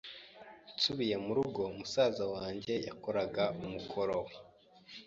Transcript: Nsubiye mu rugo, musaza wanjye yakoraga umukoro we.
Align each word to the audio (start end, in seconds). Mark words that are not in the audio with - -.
Nsubiye 0.75 1.15
mu 1.25 1.31
rugo, 1.37 1.61
musaza 1.77 2.25
wanjye 2.35 2.73
yakoraga 2.87 3.43
umukoro 3.63 4.15
we. 4.25 4.33